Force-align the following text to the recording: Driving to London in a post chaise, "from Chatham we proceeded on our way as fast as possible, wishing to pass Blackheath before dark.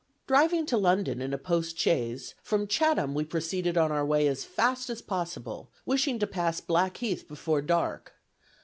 Driving 0.25 0.65
to 0.65 0.77
London 0.77 1.21
in 1.21 1.31
a 1.31 1.37
post 1.37 1.77
chaise, 1.77 2.33
"from 2.41 2.65
Chatham 2.65 3.13
we 3.13 3.23
proceeded 3.23 3.77
on 3.77 3.91
our 3.91 4.03
way 4.03 4.27
as 4.27 4.43
fast 4.43 4.89
as 4.89 4.99
possible, 4.99 5.69
wishing 5.85 6.17
to 6.17 6.25
pass 6.25 6.59
Blackheath 6.59 7.27
before 7.27 7.61
dark. 7.61 8.13